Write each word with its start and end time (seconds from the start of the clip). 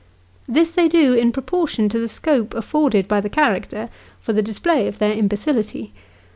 This 0.47 0.71
they 0.71 0.87
do, 0.87 1.13
in 1.13 1.31
proportion 1.31 1.87
to 1.89 1.99
the 1.99 2.07
scope 2.07 2.55
afforded 2.55 3.07
by 3.07 3.21
the 3.21 3.29
character 3.29 3.87
for 4.19 4.33
the 4.33 4.41
display 4.41 4.87
of 4.87 4.97
their 4.97 5.13
imbecility. 5.13 5.93